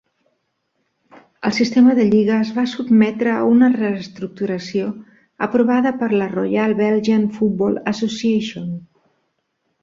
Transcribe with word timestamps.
El 1.49 1.51
sistema 1.57 1.91
de 1.99 2.05
lliga 2.13 2.37
es 2.45 2.53
va 2.55 2.63
sotmetre 2.71 3.33
a 3.41 3.43
una 3.49 3.69
reestructuració 3.73 4.87
aprovada 5.49 5.93
per 6.01 6.11
la 6.15 6.31
Royal 6.33 6.75
Belgian 6.81 7.29
Football 7.37 7.79
Association. 7.95 8.67